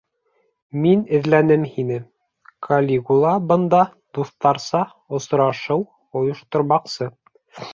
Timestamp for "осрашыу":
5.19-5.89